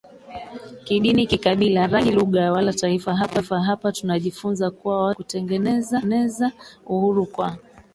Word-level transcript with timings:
kidini 0.83 1.27
kikabila 1.27 1.87
rangi 1.87 2.11
lugha 2.11 2.51
wala 2.51 2.73
Taifa 2.73 3.15
Hapa 3.65 3.91
tunajifunza 3.91 4.71
kuwa 4.71 5.03
watu 5.03 5.13
wenye 5.37 5.79
kutengeneza 5.79 6.51
Uhuru 6.85 7.25
kwa 7.25 7.57